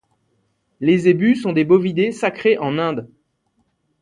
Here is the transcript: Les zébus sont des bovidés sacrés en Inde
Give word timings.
Les 0.79 0.97
zébus 0.97 1.35
sont 1.35 1.53
des 1.53 1.63
bovidés 1.63 2.11
sacrés 2.11 2.57
en 2.57 2.79
Inde 2.79 3.07